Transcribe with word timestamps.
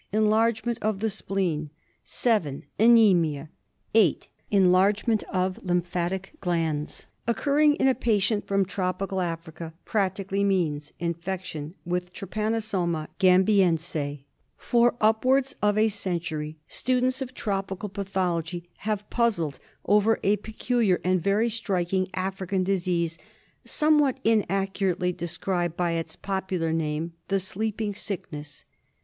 Enlargement 0.11 0.79
of 0.81 0.99
the 0.99 1.11
spleen, 1.11 1.69
7. 2.03 2.63
Anemia, 2.79 3.51
8. 3.93 4.29
Enlargement 4.49 5.21
of 5.25 5.63
lymphatic 5.63 6.33
glands. 6.41 7.05
THE 7.27 7.33
SLEEPING 7.33 7.33
SICKN8SS. 7.33 7.45
113 7.45 7.45
occurring 7.45 7.75
in 7.75 7.87
a 7.87 7.99
patient 7.99 8.47
from 8.47 8.65
Tropical 8.65 9.21
Africa 9.21 9.73
practically 9.85 10.43
means 10.43 10.93
infection 10.97 11.75
with 11.85 12.11
Trypanosoma 12.13 13.09
gambiense. 13.19 14.23
For 14.57 14.95
upwards 14.99 15.55
of 15.61 15.77
a 15.77 15.87
century 15.87 16.57
studenis 16.67 17.21
of 17.21 17.35
tropical 17.35 17.87
path 17.87 18.13
ology 18.17 18.63
have 18.77 19.07
puzzled 19.11 19.59
over 19.85 20.17
a 20.23 20.37
peculiar 20.37 20.99
and 21.03 21.21
very 21.21 21.47
striking 21.49 22.07
African 22.15 22.63
disease, 22.63 23.19
somewhat 23.65 24.19
inaccurately 24.23 25.11
described 25.13 25.77
by 25.77 25.91
its 25.91 26.15
popular 26.15 26.73
name, 26.73 27.13
the 27.27 27.39
Sleeping 27.39 27.93
Sickijess. 27.93 28.63